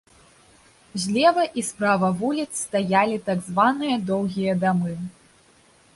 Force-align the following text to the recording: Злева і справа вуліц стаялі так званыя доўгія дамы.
Злева 1.01 1.43
і 1.61 1.63
справа 1.67 2.09
вуліц 2.23 2.47
стаялі 2.63 3.21
так 3.27 3.45
званыя 3.51 4.01
доўгія 4.11 4.53
дамы. 4.65 4.99